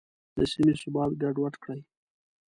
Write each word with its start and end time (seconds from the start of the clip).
د 0.35 0.39
سیمې 0.51 0.73
ثبات 0.81 1.11
ګډوډ 1.21 1.53
کړي. 1.63 1.81